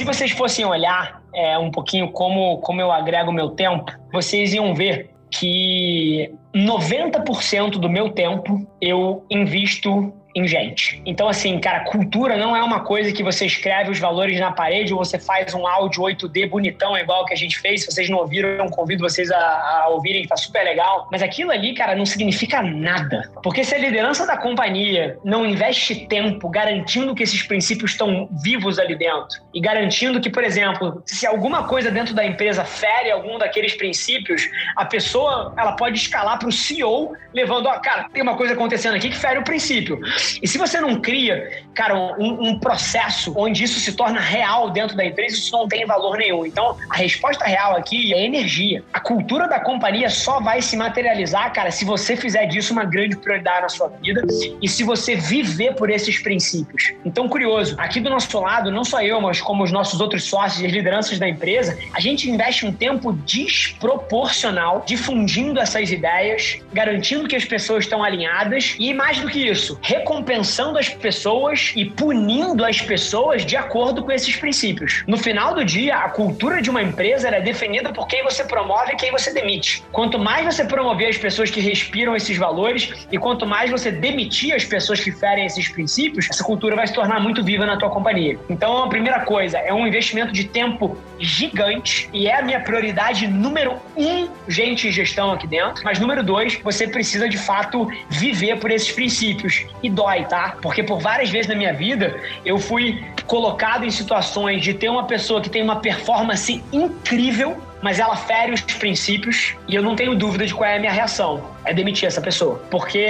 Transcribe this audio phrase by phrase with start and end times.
[0.00, 4.74] Se vocês fossem olhar é, um pouquinho como, como eu agrego meu tempo, vocês iam
[4.74, 11.00] ver que 90% do meu tempo eu invisto em gente.
[11.04, 14.92] Então, assim, cara, cultura não é uma coisa que você escreve os valores na parede
[14.92, 17.82] ou você faz um áudio 8D bonitão, igual que a gente fez.
[17.82, 21.08] Se vocês não ouviram, convido vocês a, a ouvirem, tá super legal.
[21.10, 23.30] Mas aquilo ali, cara, não significa nada.
[23.42, 28.78] Porque se a liderança da companhia não investe tempo garantindo que esses princípios estão vivos
[28.78, 33.38] ali dentro e garantindo que, por exemplo, se alguma coisa dentro da empresa fere algum
[33.38, 38.36] daqueles princípios, a pessoa ela pode escalar para o CEO levando, ó, cara, tem uma
[38.36, 40.00] coisa acontecendo aqui que fere o princípio.
[40.42, 44.96] E se você não cria, cara, um, um, processo onde isso se torna real dentro
[44.96, 46.44] da empresa, isso não tem valor nenhum.
[46.46, 48.82] Então, a resposta real aqui é energia.
[48.92, 53.16] A cultura da companhia só vai se materializar, cara, se você fizer disso uma grande
[53.16, 54.22] prioridade na sua vida
[54.60, 56.92] e se você viver por esses princípios.
[57.04, 60.62] Então, curioso, aqui do nosso lado, não só eu, mas como os nossos outros sócios
[60.62, 67.36] e lideranças da empresa, a gente investe um tempo desproporcional difundindo essas ideias, garantindo que
[67.36, 69.78] as pessoas estão alinhadas e, mais do que isso,
[70.10, 75.04] recompensando as pessoas e punindo as pessoas de acordo com esses princípios.
[75.06, 78.92] No final do dia, a cultura de uma empresa é definida por quem você promove
[78.92, 79.84] e quem você demite.
[79.92, 84.52] Quanto mais você promover as pessoas que respiram esses valores e quanto mais você demitir
[84.52, 87.90] as pessoas que ferem esses princípios, essa cultura vai se tornar muito viva na tua
[87.90, 88.36] companhia.
[88.48, 93.28] Então, a primeira coisa é um investimento de tempo gigante e é a minha prioridade
[93.28, 95.84] número um, gente em gestão aqui dentro.
[95.84, 99.66] Mas número dois, você precisa de fato viver por esses princípios.
[99.82, 100.56] E dói, tá?
[100.62, 105.04] Porque por várias vezes na minha vida eu fui colocado em situações de ter uma
[105.04, 110.14] pessoa que tem uma performance incrível mas ela fere os princípios e eu não tenho
[110.14, 111.42] dúvida de qual é a minha reação.
[111.64, 112.60] É demitir essa pessoa.
[112.70, 113.06] Porque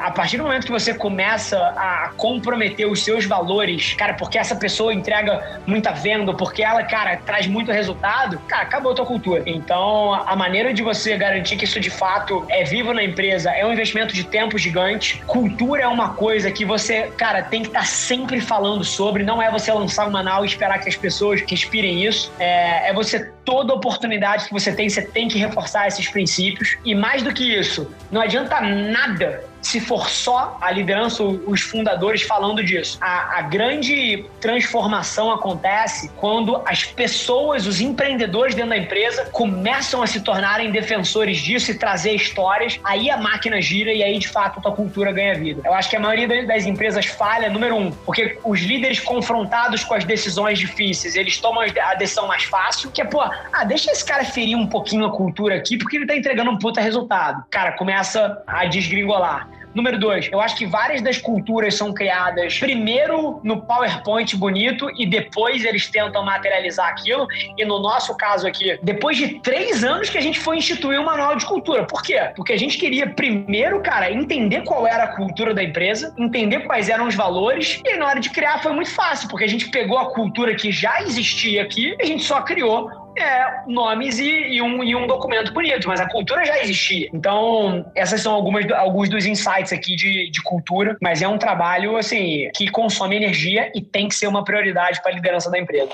[0.00, 4.56] a partir do momento que você começa a comprometer os seus valores, cara, porque essa
[4.56, 9.42] pessoa entrega muita venda, porque ela, cara, traz muito resultado, cara, acabou a tua cultura.
[9.46, 13.64] Então, a maneira de você garantir que isso de fato é vivo na empresa é
[13.66, 15.22] um investimento de tempo gigante.
[15.26, 19.22] Cultura é uma coisa que você, cara, tem que estar tá sempre falando sobre.
[19.22, 22.32] Não é você lançar um manual e esperar que as pessoas respirem isso.
[22.38, 26.76] É, é você toda oportunidade que você tem, você tem que reforçar esses princípios.
[26.84, 32.22] E mais do que isso, não adianta nada se for só a liderança, os fundadores
[32.22, 32.98] falando disso.
[33.00, 40.06] A, a, grande transformação acontece quando as pessoas, os empreendedores dentro da empresa, começam a
[40.06, 42.80] se tornarem defensores disso e trazer histórias.
[42.82, 45.62] Aí a máquina gira e aí, de fato, a tua cultura ganha vida.
[45.64, 49.94] Eu acho que a maioria das empresas falha, número um, porque os líderes confrontados com
[49.94, 54.04] as decisões difíceis, eles tomam a decisão mais fácil, que é, pô, ah, deixa esse
[54.04, 57.44] cara ferir um pouquinho a cultura aqui, porque ele tá entregando um puta resultado.
[57.50, 59.51] Cara, começa a desgringolar.
[59.74, 65.06] Número dois, eu acho que várias das culturas são criadas primeiro no PowerPoint bonito e
[65.06, 67.26] depois eles tentam materializar aquilo.
[67.56, 71.04] E no nosso caso aqui, depois de três anos que a gente foi instituir um
[71.04, 71.84] manual de cultura.
[71.84, 72.30] Por quê?
[72.36, 76.88] Porque a gente queria primeiro, cara, entender qual era a cultura da empresa, entender quais
[76.88, 79.98] eram os valores, e na hora de criar foi muito fácil, porque a gente pegou
[79.98, 84.62] a cultura que já existia aqui e a gente só criou é, nomes e, e,
[84.62, 87.08] um, e um documento bonito, mas a cultura já existia.
[87.12, 91.96] Então, essas são algumas, alguns dos insights aqui de, de cultura, mas é um trabalho,
[91.96, 95.90] assim, que consome energia e tem que ser uma prioridade para a liderança da empresa.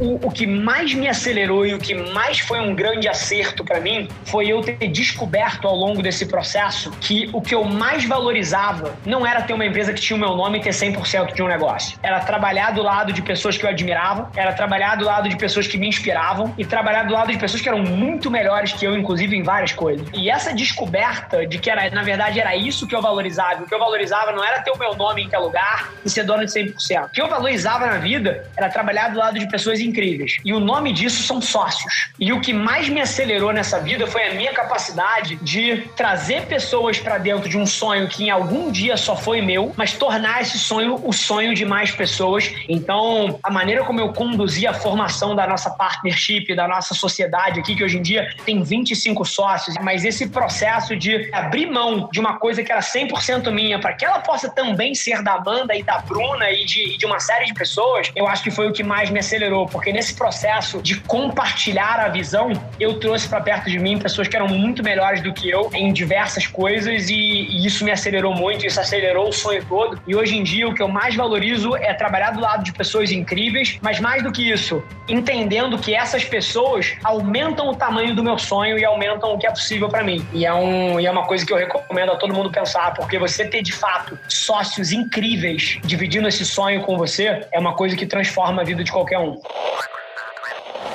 [0.00, 3.80] O, o, que mais me acelerou e o que mais foi um grande acerto para
[3.80, 8.94] mim foi eu ter descoberto ao longo desse processo que o que eu mais valorizava
[9.04, 11.48] não era ter uma empresa que tinha o meu nome e ter 100% de um
[11.48, 11.98] negócio.
[12.02, 15.66] Era trabalhar do lado de pessoas que eu admirava, era trabalhar do lado de pessoas
[15.66, 18.96] que me inspiravam e trabalhar do lado de pessoas que eram muito melhores que eu,
[18.96, 20.06] inclusive em várias coisas.
[20.12, 23.62] E essa descoberta de que era, na verdade, era isso que eu valorizava.
[23.62, 26.24] O que eu valorizava não era ter o meu nome em qualquer lugar e ser
[26.24, 27.06] dono de 100%.
[27.06, 30.36] O que eu valorizava na vida era trabalhar do lado de pessoas pessoas incríveis.
[30.44, 32.10] E o nome disso são sócios.
[32.20, 36.98] E o que mais me acelerou nessa vida foi a minha capacidade de trazer pessoas
[36.98, 40.58] para dentro de um sonho que em algum dia só foi meu, mas tornar esse
[40.58, 42.52] sonho o sonho de mais pessoas.
[42.68, 47.74] Então, a maneira como eu conduzi a formação da nossa partnership, da nossa sociedade aqui,
[47.74, 52.38] que hoje em dia tem 25 sócios, mas esse processo de abrir mão de uma
[52.38, 55.98] coisa que era 100% minha para que ela possa também ser da Amanda e da
[55.98, 59.10] Bruna e de, de uma série de pessoas, eu acho que foi o que mais
[59.10, 63.98] me acelerou, porque nesse processo de compartilhar a visão, eu trouxe para perto de mim
[63.98, 67.90] pessoas que eram muito melhores do que eu em diversas coisas e, e isso me
[67.90, 70.00] acelerou muito, isso acelerou o sonho todo.
[70.06, 73.10] E hoje em dia o que eu mais valorizo é trabalhar do lado de pessoas
[73.10, 78.38] incríveis, mas mais do que isso, entendendo que essas pessoas aumentam o tamanho do meu
[78.38, 80.26] sonho e aumentam o que é possível para mim.
[80.32, 83.18] E é, um, e é uma coisa que eu recomendo a todo mundo pensar, porque
[83.18, 88.06] você ter de fato sócios incríveis dividindo esse sonho com você é uma coisa que
[88.06, 89.35] transforma a vida de qualquer um.
[89.44, 89.95] Yeah.